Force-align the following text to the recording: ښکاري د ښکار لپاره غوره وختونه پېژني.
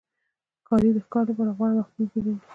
ښکاري 0.61 0.89
د 0.93 0.97
ښکار 1.05 1.23
لپاره 1.29 1.51
غوره 1.57 1.73
وختونه 1.79 2.05
پېژني. 2.11 2.33